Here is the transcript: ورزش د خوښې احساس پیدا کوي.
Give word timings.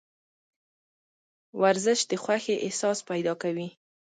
ورزش 1.61 1.99
د 2.11 2.13
خوښې 2.23 2.55
احساس 2.65 2.97
پیدا 3.09 3.33
کوي. 3.41 3.67